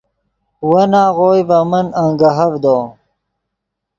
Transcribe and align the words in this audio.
ون 0.69 0.91
آغوئے 1.05 1.41
ڤے 1.49 1.59
من 1.69 1.85
انگیہڤدو 2.01 2.77